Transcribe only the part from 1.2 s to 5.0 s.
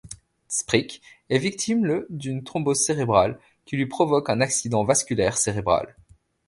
est victime le d'une thrombose cérébrale, qui lui provoque un accident